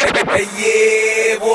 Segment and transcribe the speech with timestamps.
[0.00, 1.48] yeah, boy.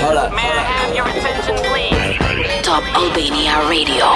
[0.00, 0.32] Hold up.
[0.32, 2.62] May I have your attention, please?
[2.64, 4.06] Top Albania Radio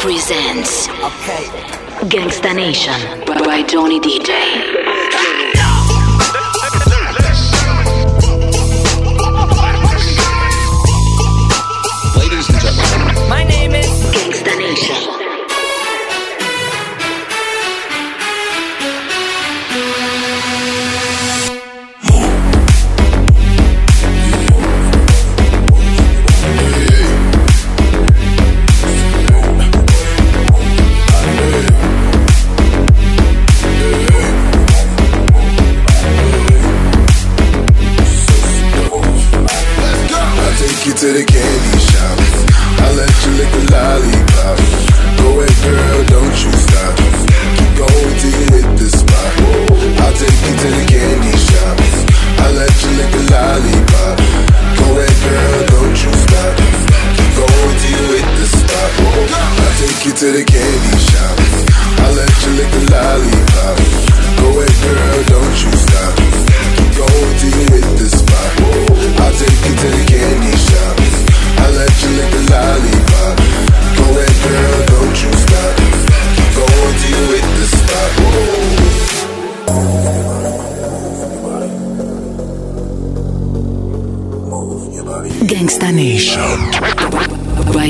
[0.00, 1.44] presents Okay.
[2.08, 4.89] Gangsta Nation by Johnny DJ.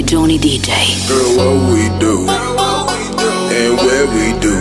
[0.00, 0.68] By Johnny DJ.
[1.08, 2.26] Girl, what we do
[3.52, 4.54] and where we do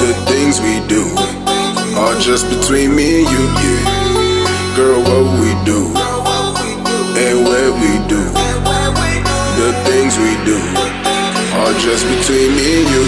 [0.00, 1.02] the things we do
[1.98, 3.44] are just between me and you.
[3.60, 4.76] Yeah.
[4.76, 5.92] Girl, what we do
[7.18, 8.22] and where we do
[9.60, 10.58] the things we do
[11.60, 13.02] are just between me and you.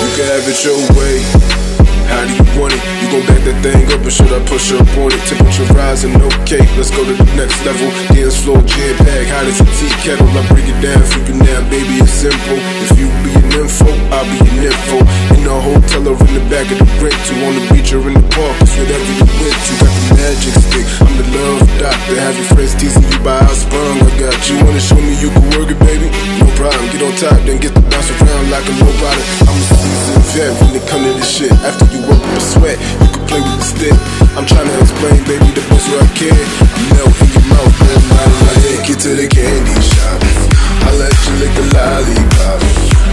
[0.00, 1.73] You can have it your way.
[2.14, 2.78] How do you want it?
[3.02, 5.18] You gon' back that thing up or should I push up on it?
[5.26, 7.90] Temperature rising, okay, let's go to the next level.
[8.14, 10.30] Dance floor, jam bag, hot as a tea kettle.
[10.30, 12.58] I break it down for you now, baby, it's simple.
[12.86, 15.02] If you be an info, I'll be an info.
[15.34, 18.06] In the hotel or in the back of the rent to on the beach or
[18.06, 19.72] in the park, it's whatever you went to.
[19.82, 22.14] Got the magic stick, I'm the love doctor.
[22.14, 23.98] Have your friends teasing you by how sprung.
[23.98, 26.14] I got you, wanna show me you can work it, baby?
[26.38, 29.22] No problem, get on top, then get the bounce around like a nobody.
[29.50, 31.50] I'm a seasoned vet when it come to this shit.
[31.66, 33.96] After you work up a sweat, you can play with the stick.
[34.36, 36.34] I'm trying to explain, baby, the best way I can.
[36.34, 38.00] I melt in your mouth, man.
[38.44, 40.18] I take you to the candy shop.
[40.84, 42.60] I let you lick the lollipop.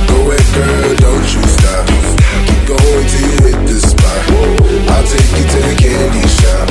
[0.10, 1.86] Go ahead, girl, don't you stop.
[2.48, 4.22] Keep going till you hit the spot.
[4.92, 6.68] I'll take you to the candy shop.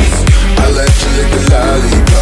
[0.60, 2.19] I let you lick the lollipop.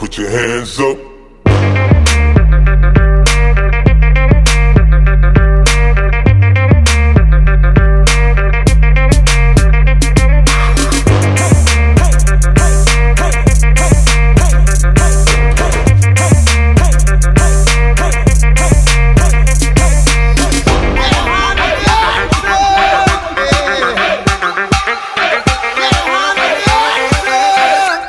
[0.00, 0.96] Put your hands up.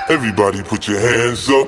[0.09, 1.60] Everybody put your hands up.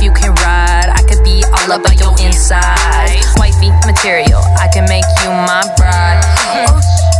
[0.00, 0.88] If you can ride.
[0.88, 3.20] I could be all up on your inside.
[3.36, 6.24] Wifey material, I can make you my bride.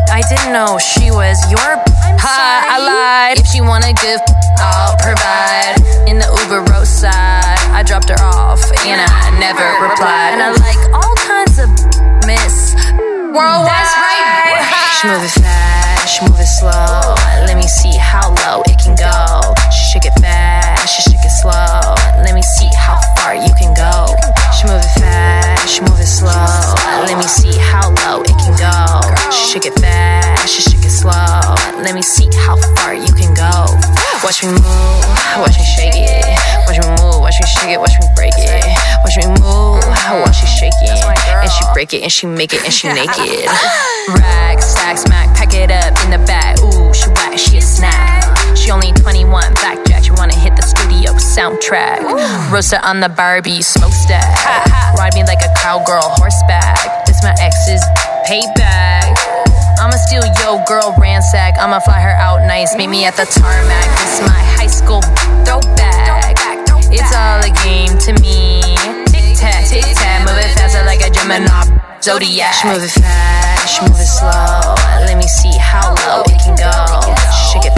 [0.09, 1.77] I didn't know she was your.
[2.25, 3.39] Hi, I lied.
[3.39, 4.21] If she wanna give,
[4.57, 5.77] I'll provide.
[6.09, 10.41] In the Uber roadside, I dropped her off and I never replied.
[10.41, 11.69] And I like all kinds of
[12.25, 12.75] miss
[13.37, 13.69] worldwide.
[13.69, 14.41] That's right.
[15.01, 17.15] She move it fast, she move it slow.
[17.45, 19.55] Let me see how low it can go.
[19.69, 21.95] She shake it fast, she shake it slow.
[22.25, 24.07] Let me see how far you can go.
[24.57, 26.33] She move it fast, she move it slow.
[27.05, 29.01] Let me see how low it can go.
[29.31, 31.13] She shake it fast, she shake it slow.
[31.83, 33.67] Let me see how far you can go.
[34.25, 35.05] Watch me move,
[35.37, 36.25] watch me shake it.
[36.67, 38.65] Watch me move, watch me shake it, watch me break it.
[39.05, 39.85] Watch me move,
[40.25, 41.05] watch she shake it.
[41.05, 43.47] And she break it, and she make it, and she naked.
[44.09, 46.59] Rack, stack, smack, pack it up in the bag.
[46.61, 48.50] Ooh, she whack, she a snack.
[48.71, 50.05] She only 21, blackjack.
[50.05, 52.07] She wanna hit the studio soundtrack.
[52.53, 54.23] Roaster on the Barbie smokestack.
[54.95, 57.05] Ride me like a cowgirl horseback.
[57.05, 57.83] This my ex's
[58.31, 59.19] payback.
[59.83, 61.59] I'ma steal yo girl ransack.
[61.59, 62.77] I'ma fly her out nice.
[62.77, 63.91] Meet me at the tarmac.
[63.99, 65.03] This my high school
[65.43, 66.39] throwback.
[66.95, 68.63] It's all a game to me.
[69.11, 72.55] Tic tac, tic tac, move it faster like a Gemini zodiac.
[72.55, 74.75] She move it fast, she move it slow.
[75.05, 76.73] Let me see how low it can go.
[77.53, 77.70] Shake it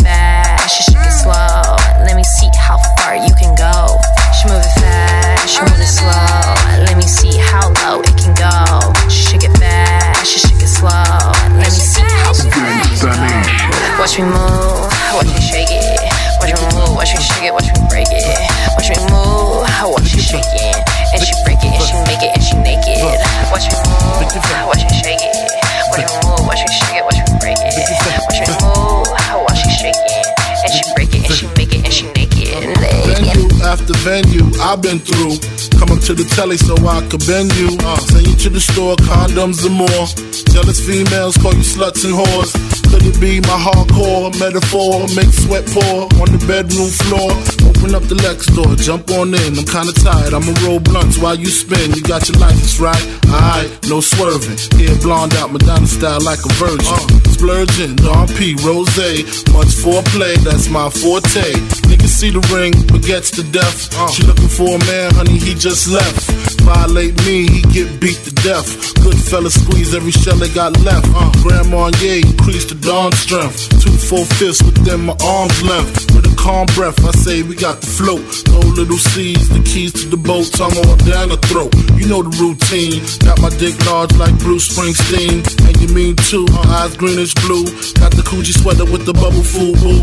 [34.72, 35.36] I've been through.
[35.78, 37.76] Come up to the telly so I could bend you.
[37.78, 40.06] Uh, send you to the store, condoms and more.
[40.48, 42.71] Jealous females call you sluts and whores.
[42.92, 45.08] Could it be my hardcore metaphor?
[45.16, 47.32] Make sweat pour on the bedroom floor.
[47.64, 49.56] Open up the Lex door, jump on in.
[49.56, 51.96] I'm kinda tired, I'ma roll blunts while you spin.
[51.96, 53.00] You got your license right?
[53.32, 54.60] Alright, no swerving.
[54.76, 56.84] Hair blonde out, Madonna style like a virgin.
[56.84, 58.92] Uh, splurging, Don P, Rose.
[59.56, 61.56] Much foreplay, that's my forte.
[61.88, 63.88] Niggas see the ring, but gets to death.
[64.12, 66.30] She looking for a man, honey, he just left.
[66.60, 68.94] Violate me, he get beat to death.
[69.02, 71.08] Good fella squeeze every shell they got left.
[71.14, 73.68] Uh, Grandma, yeah, increase the dawn strength.
[73.80, 76.14] Two full fists within my arm's length.
[76.14, 78.20] With a calm breath, I say we got the float.
[78.50, 81.70] No little C's, the keys to the boat, tongue all down the throat.
[81.94, 82.98] You know the routine.
[83.22, 85.46] Got my dick large like Bruce Springsteen.
[85.66, 87.64] And you mean too, uh, eyes greenish blue.
[88.02, 90.02] Got the Coogi sweater with the bubble fool boo.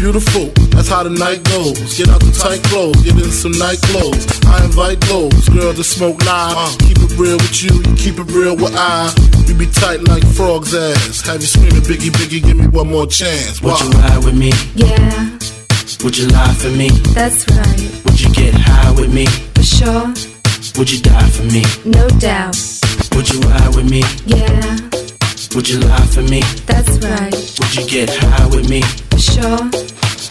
[0.00, 1.76] Beautiful, that's how the night goes.
[1.96, 4.24] Get out the tight clothes, get in some night clothes.
[4.44, 6.76] I invite those girls to smoke live.
[6.84, 9.08] Keep it real with you, you keep it real with I.
[9.48, 11.20] We be tight like frog's ass.
[11.26, 13.60] Have you screaming, Biggie, Biggie, give me one more chance.
[13.62, 14.00] Would you Wow.
[14.04, 14.52] ride with me?
[14.74, 15.32] Yeah,
[16.02, 16.88] Would you lie for me?
[17.14, 18.02] that's right.
[18.04, 19.26] Would you get high with me?
[19.54, 20.06] For sure,
[20.78, 21.62] Would you die for me?
[21.84, 22.56] no doubt.
[23.14, 24.02] Would you ride with me?
[24.26, 24.76] Yeah,
[25.54, 26.40] Would you lie for me?
[26.66, 27.32] that's right.
[27.58, 28.82] Would you get high with me?
[29.10, 29.58] For sure,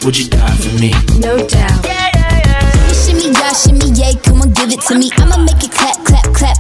[0.04, 0.92] Would you die for me?
[1.20, 1.86] no doubt.
[1.86, 2.92] Yeah, yeah, yeah.
[2.94, 5.10] Shimmy, yeah, shimmy, yay, come on, give it to me.
[5.18, 6.58] I'ma make it clap, clap, clap.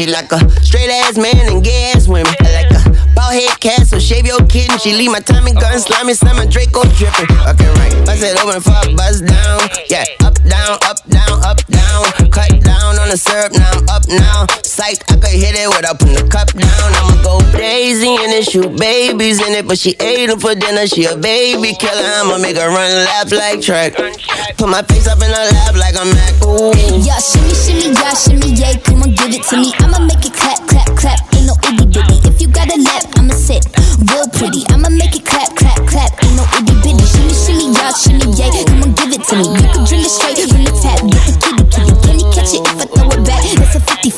[0.00, 2.32] She like a straight ass man and gay ass women.
[2.40, 4.78] I like a bald head cat, so shave your kitten.
[4.78, 7.28] She leave my Tommy gun, slimy, slimy, Draco dripping.
[7.44, 7.92] Okay, right.
[8.08, 9.60] Bust it open a buzz down.
[9.90, 12.30] Yeah, up, down, up, down, up, down.
[12.30, 14.46] Cut down on the syrup, now I'm up now.
[14.62, 16.88] Psych, I could hit it without putting the cup down.
[16.94, 20.54] I'ma go Daisy in it, shoot babies in it, but she ate ate 'em for
[20.54, 20.86] dinner.
[20.86, 22.10] She a baby killer.
[22.20, 23.96] I'ma make her run laps like track.
[24.56, 26.34] Put my face up in her lap like I'm Mac.
[26.44, 26.72] Ooh.
[27.00, 29.72] Yeah, shimmy, shimmy, yeah, shimmy, yay, come on, give it to me.
[29.80, 31.20] I'ma make it clap, clap, clap.
[31.34, 32.16] Ain't no itty bitty.
[32.28, 33.64] If you got a lap, I'ma sit
[34.12, 34.62] real pretty.
[34.68, 36.12] I'ma make it clap, clap, clap.
[36.24, 37.04] Ain't no itty bitty.
[37.12, 39.46] Shimmy, shimmy, yeah, shimmy, yay, come on, give it to me.
[39.56, 40.36] You can drink it straight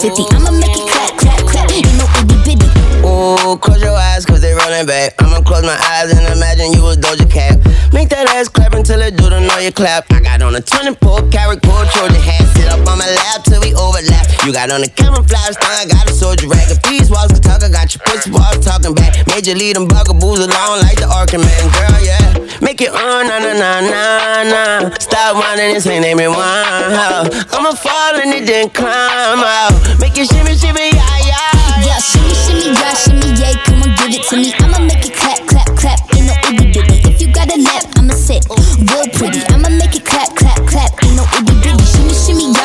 [0.03, 0.35] 50 50.
[0.35, 1.71] I'ma make it clap, clap, clap.
[1.71, 2.67] Ain't no itty bitty.
[3.07, 5.15] Ooh, close your eyes cause they rolling back.
[5.23, 7.63] I'ma close my eyes and imagine you was Doja Cat.
[7.93, 10.11] Make that ass clap until it do the know you clap.
[10.11, 12.43] I got on a 24 karat gold Trojan hat.
[12.57, 14.22] Sit up on my lap till we overlap.
[14.43, 16.67] You got on the camouflage thong, I got a soldier rag.
[16.67, 19.15] If these walls could talk, I got your pussy walls talking back.
[19.47, 21.67] You lead them bugaboos along like the Arkham man.
[21.71, 22.43] Girl, yeah.
[22.63, 24.03] Make it on, na na na na
[24.43, 24.95] na.
[24.99, 27.27] Stop whining, this ain't name it wow.
[27.55, 29.75] I'ma fall and it then climb out.
[29.99, 31.87] Make it shimmy, shimmy, yeah, yeah.
[31.87, 33.55] Yeah, shimmy, shimmy, yeah, shimmy, yeah.
[33.63, 34.55] Come on, give it to me.
[34.59, 35.99] I'ma make it clap, clap, clap.
[36.15, 36.99] Ain't no itty bitty.
[37.11, 39.43] If you got a lap, I'ma sit real pretty.
[39.55, 41.02] I'ma make it clap, clap, clap.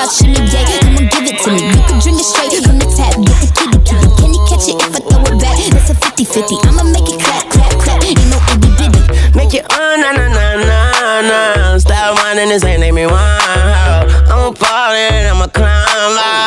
[0.05, 1.73] Shimmy, shimmy, yeah, on, give it to me.
[1.73, 3.17] You can drink it straight from the tap.
[3.17, 4.07] Get the kitty, kitty.
[4.21, 5.57] Can you catch it if I throw it back?
[5.73, 6.55] That's a 50 50.
[6.69, 8.03] I'ma make it clap, clap, clap.
[8.05, 9.01] Ain't no itty bitty.
[9.35, 11.77] Make it on, na na na na na.
[11.79, 14.05] Stop whining, this ain't name me wow.
[14.29, 16.46] I'ma fall and I'ma climb out.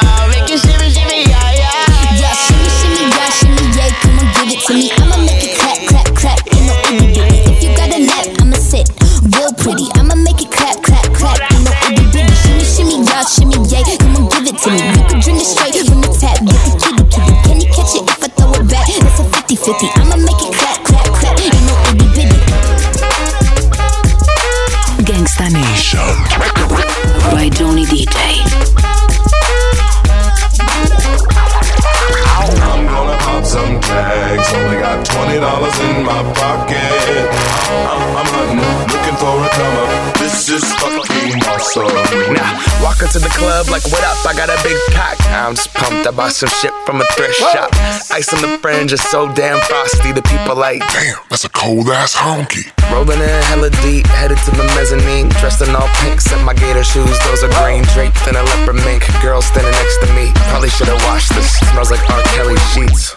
[19.70, 20.00] That's a 50 50.
[20.00, 21.38] I'ma make it clap, clap, clap.
[21.38, 22.38] Ain't no itty bitty.
[25.06, 26.10] Gangsta Nation
[27.30, 28.18] by Johnny DJ.
[32.50, 34.52] I'm gonna pop some tags.
[34.54, 37.30] Only got twenty dollars in my pocket.
[37.70, 38.58] I'm, I'm hunting,
[38.90, 40.18] looking for a come up.
[40.18, 42.34] This is fucking awesome.
[42.34, 44.18] Now walk into the club like, what up?
[44.26, 45.19] I got a big cock.
[45.46, 46.06] I'm just pumped.
[46.06, 47.70] I bought some shit from a thrift shop.
[48.12, 50.12] Ice on the fringe is so damn frosty.
[50.12, 52.68] The people like, Damn, that's a cold ass honky.
[52.92, 55.28] rolling in hella deep, headed to the mezzanine.
[55.40, 57.18] Dressed in all pink, set my gator shoes.
[57.24, 59.02] Those are green draped in a leopard mink.
[59.22, 60.30] Girl standing next to me.
[60.50, 61.58] Probably should have washed this.
[61.72, 62.22] Smells like R.
[62.36, 63.16] Kelly sheets.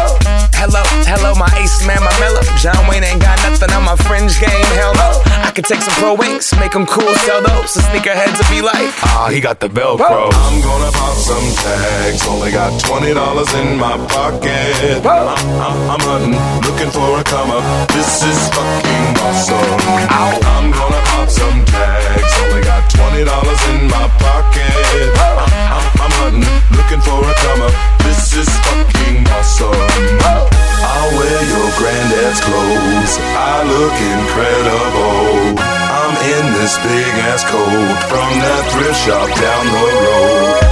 [0.61, 2.45] Hello, hello, my ace man, my mellow.
[2.61, 4.69] John Wayne ain't got nothing on my fringe game.
[4.77, 5.09] Hell no.
[5.41, 7.73] I could take some pro wings, make them cool, sell those.
[7.73, 10.29] The sneakerheads will be like, ah, he got the Velcro.
[10.29, 12.21] I'm gonna pop some tags.
[12.29, 15.01] Only got twenty dollars in my pocket.
[15.01, 17.65] I'm, I'm, I'm hunting, looking for a come up.
[17.89, 19.81] This is fucking awesome.
[20.13, 22.33] I'm gonna pop some tags.
[22.45, 25.50] Only got twenty dollars in my pocket.
[26.19, 27.75] I'm, hunting, looking for a come up.
[28.03, 29.75] This is fucking awesome.
[30.83, 33.13] I'll wear your granddad's clothes.
[33.37, 35.55] I look incredible.
[35.61, 40.70] I'm in this big ass coat from that thrift shop down the road.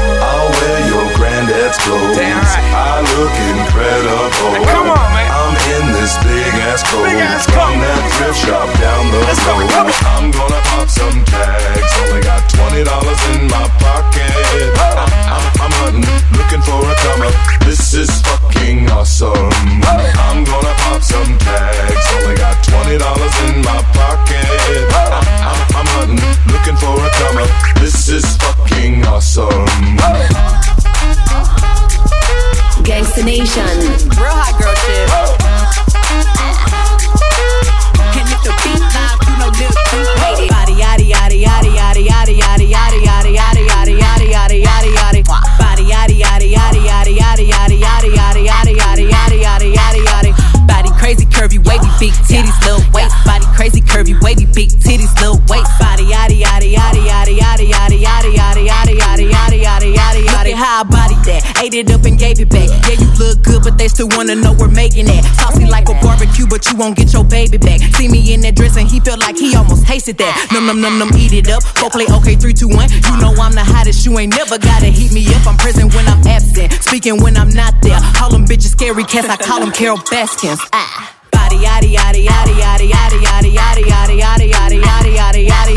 [61.80, 62.68] It up and gave it back.
[62.92, 65.24] Yeah, you look good, but they still wanna know we're making that.
[65.40, 67.80] Saucy like a barbecue, but you won't get your baby back.
[67.96, 70.36] See me in that dress and he felt like he almost tasted that.
[70.52, 71.64] Num num num num, eat it up.
[71.80, 72.92] Go play okay, three two one.
[72.92, 74.06] You know I'm the hottest.
[74.06, 75.48] You ain't never gotta heat me up.
[75.48, 78.00] I'm present when I'm absent, speaking when I'm not there.
[78.12, 79.30] Call them bitches scary cats.
[79.30, 80.60] I call them Carole Baskins.
[80.74, 81.16] Ah.
[81.32, 85.69] Body yaddy yaddy yaddy yaddy yaddy yaddy yaddy yaddy yaddy yaddy yaddy yaddy.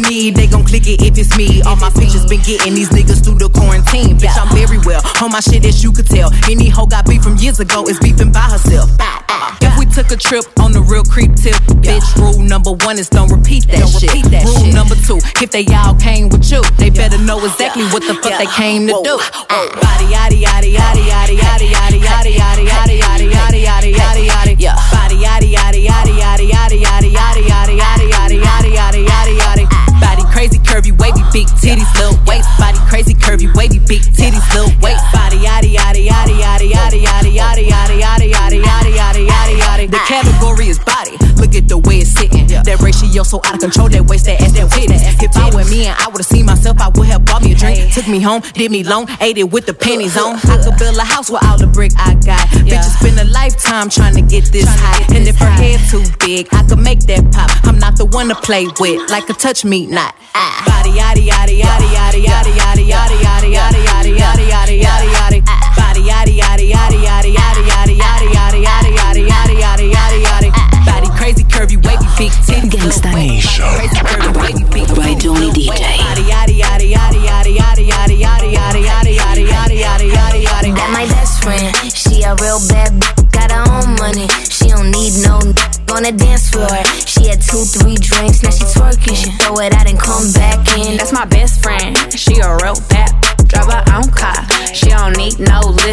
[0.00, 1.60] Hot they gon' click it if it's me.
[1.62, 4.16] All my features been getting these niggas through the quarantine.
[4.16, 6.32] Bitch, I'm very well on my shit as you could tell.
[6.48, 8.88] Any hoe got beef from years ago is beefing by herself.
[9.60, 13.08] If we took a trip on the real creep tip, bitch, rule number one is
[13.08, 14.10] don't repeat that Don't shit.
[14.12, 14.74] repeat that rule shit.
[14.74, 18.38] number two, if they all came with you, they better know exactly what the fuck
[18.38, 19.16] they came to do.
[19.18, 23.92] Body yaddy yaddy yaddy yaddy yaddy yaddy yaddy yaddy yaddy yaddy yaddy yaddy yaddy yaddy.
[23.92, 24.91] Body yaddy yaddy yaddy yaddy yaddy yaddy yaddy
[33.86, 34.71] big titties, little
[43.12, 43.88] Ratio so out of control.
[43.90, 45.04] That waist, that ass, that witness.
[45.20, 47.54] If I were me and I would've seen myself, I would have bought me a
[47.54, 47.92] drink.
[47.92, 50.40] Took me home, did me long, ate it with the pennies on.
[50.48, 52.48] I could build a house with all the brick I got.
[52.64, 55.04] Bitches spend a lifetime trying to get this high.
[55.14, 57.50] And if her head too big, I could make that pop.
[57.68, 60.14] I'm not the one to play with, like a touch me not.
[60.34, 60.64] Ah.
[60.64, 65.42] Body yaddy yaddy yaddy yaddy yaddy yaddy yaddy yaddy yaddy yaddy yaddy yaddy yaddy yaddy.
[65.92, 67.41] Yaddy yaddy yaddy yaddy yaddy yaddy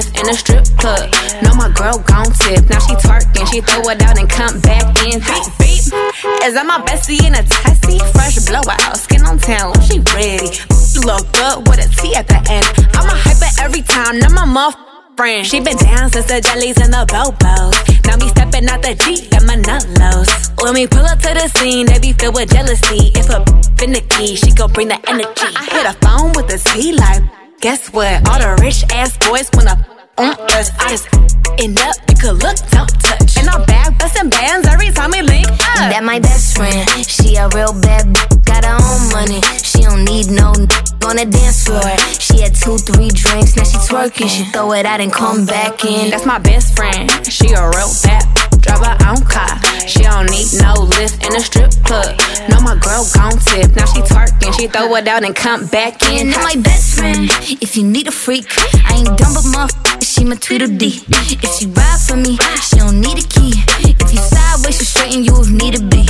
[0.08, 1.12] in a strip club.
[1.44, 2.70] No, my girl gon' tip.
[2.70, 3.48] Now she twerking.
[3.52, 5.20] She throw it out and come back in.
[5.20, 5.84] Beep, beep.
[6.46, 8.00] Is that my bestie in a tessie?
[8.14, 8.98] Fresh blowout.
[8.98, 9.74] Skin on town.
[9.82, 10.52] She ready.
[11.04, 12.66] Look good with a T at the end.
[12.96, 14.20] I'm a hyper every time.
[14.20, 14.76] Now my muff
[15.20, 15.46] friend.
[15.46, 17.76] She been down since the jellies and the bobos.
[18.08, 20.32] Now me stepping out the Jeep, got my nut lows.
[20.64, 23.12] When we pull up to the scene, they be filled with jealousy.
[23.20, 23.44] If a
[23.76, 25.50] finicky, she gon' bring the energy.
[25.60, 27.22] I hit a phone with a T like,
[27.62, 28.28] guess what?
[28.30, 29.76] All the rich ass boys wanna
[30.18, 30.72] on us.
[30.80, 31.08] I just
[31.60, 33.38] end up, you could look, don't touch.
[33.38, 35.60] And I'm back busting bands every time we link up.
[35.92, 36.88] That my best friend.
[37.06, 39.42] She a real bad b- got her own money.
[39.64, 40.68] She don't need no n-
[41.06, 41.82] on the dance floor.
[42.20, 44.30] She had two, three drinks, now she twerking.
[44.30, 46.10] She throw it out and come back in.
[46.12, 47.10] That's my best friend.
[47.28, 48.49] She a real bad.
[48.70, 49.58] Drive her own car.
[49.88, 52.14] She don't need no lift in a strip club.
[52.50, 53.76] No, my girl gon' tip.
[53.76, 54.54] Now she twerking.
[54.60, 56.28] She throw it out and come back in.
[56.30, 57.30] And my best friend.
[57.62, 58.46] If you need a freak,
[58.86, 60.04] I ain't dumb but motherfucker.
[60.06, 61.02] She my Tweedledee.
[61.42, 63.54] If she ride for me, she don't need a key.
[63.82, 64.22] If you
[64.70, 66.06] sideways, she straighten you if need to be.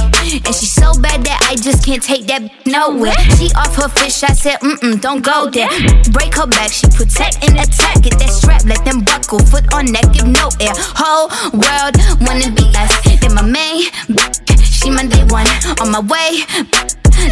[0.46, 3.14] And she so bad that I just can't take that b- nowhere.
[3.38, 5.70] She off her fish, I said, mm mm, don't go there.
[6.12, 8.02] Break her back, she protect and attack.
[8.02, 9.40] Get that strap, let them buckle.
[9.40, 10.74] Foot on neck, give no air.
[10.96, 12.92] Whole world wanna be us.
[13.22, 15.48] Then my main, b- she my day one.
[15.82, 16.44] On my way,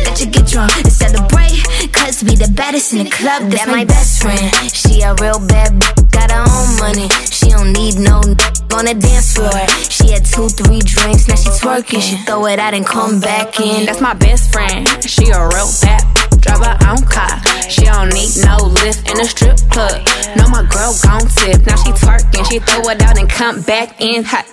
[0.05, 1.57] let you get drunk and celebrate.
[1.93, 3.49] Cause we the baddest in the club.
[3.51, 4.51] That's my best friend.
[4.71, 7.07] She a real bad b- got her own money.
[7.31, 8.35] She don't need no n-
[8.73, 9.53] on the dance floor.
[9.89, 12.01] She had two, three drinks, now she twerking.
[12.01, 13.85] She throw it out and come back in.
[13.85, 14.87] That's my best friend.
[15.03, 16.03] She a real bad.
[16.41, 17.33] Drive her own car.
[17.69, 19.99] She don't need no lift in a strip club.
[20.37, 21.65] No, my girl gon' tip.
[21.65, 22.45] Now she twerking.
[22.49, 24.45] She throw it out and come back in hot.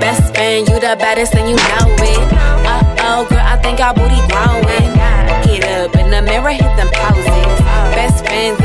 [0.00, 2.32] Best friend, you the baddest and you know it.
[2.64, 4.81] Uh oh, girl, I think our booty growing.
[6.32, 7.60] Mirror, hit them poses.
[7.92, 8.61] Best friends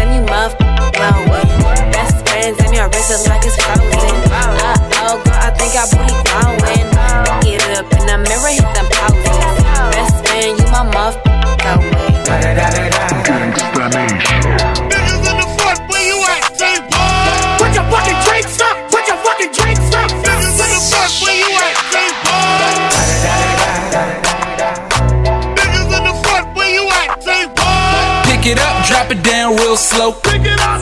[28.47, 30.13] Pick it up, drop it down real slow.
[30.13, 30.79] Pick it up.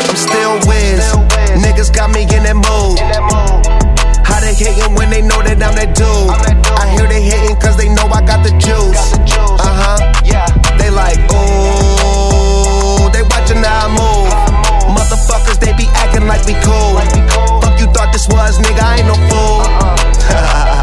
[0.00, 1.04] I'm still whiz.
[1.60, 2.96] Niggas got me in that mood.
[4.24, 6.08] How they hating when they know that I'm that dude?
[6.80, 9.12] I hear they hating cause they know I got the juice.
[9.60, 10.00] Uh huh.
[10.80, 13.12] They like, ooh.
[13.12, 14.32] They watching how I move.
[14.88, 16.96] Motherfuckers, they be acting like we cool.
[17.60, 20.72] Fuck you thought this was, nigga, I ain't no fool.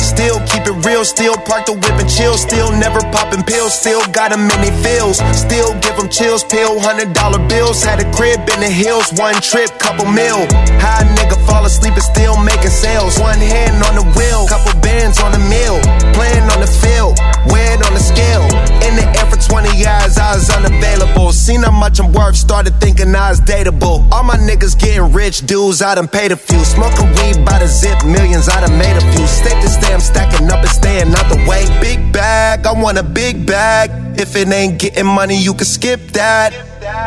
[0.00, 2.36] Still keep it real, still park the whip and chill.
[2.38, 5.18] Still never popping pills, still got them in they feels.
[5.36, 7.82] Still give them chills, pill, hundred dollar bills.
[7.82, 10.48] Had a crib in the hills, one trip, couple mil.
[10.80, 13.18] High nigga fall asleep and still making sales.
[13.18, 15.78] One hand on the wheel, couple bands on the mill.
[16.16, 17.18] Playing on the field,
[17.52, 18.48] weighed on the scale.
[18.86, 21.32] In the air for 20 years, I was unavailable.
[21.32, 24.08] Seen how much I'm worth, started thinking I was dateable.
[24.28, 26.62] My niggas getting rich, dudes, I done paid a few.
[26.62, 29.26] Smoking weed by the zip, millions, I done made a few.
[29.26, 31.64] Stick to stay, I'm stacking up and staying out the way.
[31.80, 34.20] Big bag, I want a big bag.
[34.20, 36.52] If it ain't getting money, you can skip that.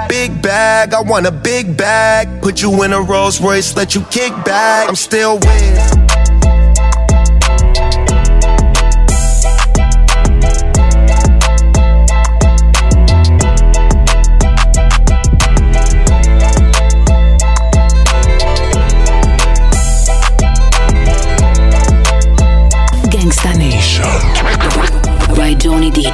[0.10, 2.42] Big bag, I want a big bag.
[2.42, 4.90] Put you in a Rolls Royce, let you kick back.
[4.90, 6.11] I'm still with.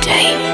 [0.02, 0.47] Day.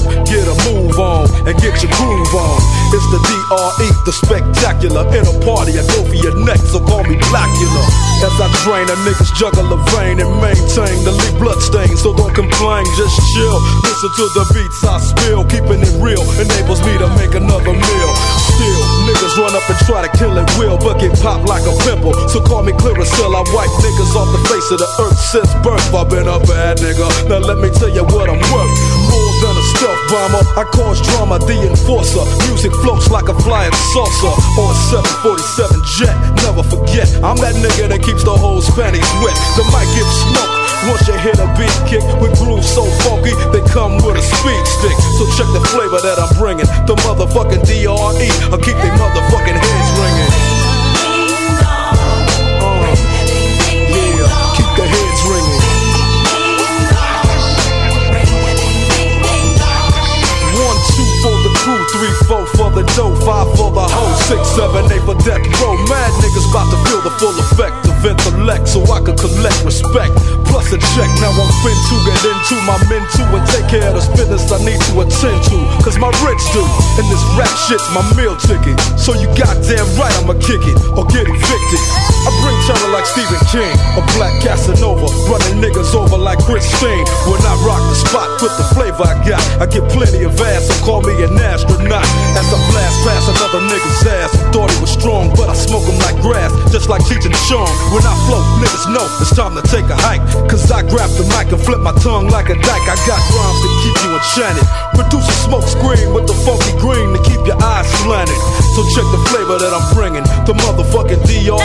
[0.00, 2.58] Up, get a move on, and get your groove on.
[2.92, 5.04] It's the DRE, the spectacular.
[5.12, 7.84] In a party, I go for your neck, so call me Blackula.
[8.24, 11.96] As I drain, a niggas juggle a vein and maintain the leak blood stain.
[11.96, 13.58] So don't complain, just chill.
[13.84, 18.10] Listen to the beats I spill, keeping it real enables me to make another meal.
[18.56, 21.74] Still, niggas run up and try to kill it will, but get popped like a
[21.84, 22.12] pimple.
[22.28, 25.94] So call me Clearasil, I wipe niggas off the face of the earth since birth.
[25.94, 27.08] I've been a bad nigga.
[27.28, 28.74] Now let me tell you what I'm worth.
[29.08, 29.64] More than a
[30.08, 32.24] bomber, I cause drama, the enforcer.
[32.48, 34.76] Music floats like a flying saucer on a
[35.24, 36.14] 747 jet.
[36.42, 39.36] Never forget, I'm that nigga that keeps the whole panties wet.
[39.56, 40.60] The mic gets smoked.
[40.88, 44.64] Once you hit a beat kick with grooves so funky, they come with a speed
[44.64, 44.96] stick.
[45.20, 46.64] So check the flavor that I'm bringing.
[46.88, 47.84] The motherfucking DRE,
[67.68, 70.16] of intellect so I can collect respect.
[70.48, 73.84] Plus a check, now I'm fin to get into my men too and take care
[73.92, 75.58] of the business I need to attend to.
[75.84, 76.64] Cause my rich do,
[76.96, 78.80] and this rap shit's my meal ticket.
[78.96, 81.82] So you goddamn right I'ma kick it or get evicted.
[82.24, 87.04] I bring terror like Stephen King, a black Casanova, running niggas over like Christine.
[87.28, 90.68] When I rock the spot with the flavor I got, I get plenty of ass,
[90.68, 92.08] so call me an astronaut.
[92.36, 94.79] As I blast past another nigga's ass, thought he
[96.70, 97.66] just like and Chong.
[97.90, 100.22] When I flow, niggas know it's time to take a hike.
[100.46, 102.86] Cause I grab the mic and flip my tongue like a dyke.
[102.86, 104.66] I got rhymes to keep you enchanted.
[104.94, 108.38] Produce a smoke screen with the funky green to keep your eyes slanted.
[108.78, 110.22] So check the flavor that I'm bringing.
[110.46, 111.58] The motherfucking DRE,